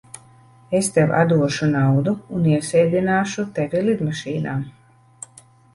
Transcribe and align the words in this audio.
Es 0.79 0.87
tev 0.95 1.13
atdošu 1.17 1.69
naudu 1.75 2.15
un 2.39 2.49
iesēdināšu 2.55 3.47
tevi 3.61 3.87
lidmašīnā. 3.91 4.61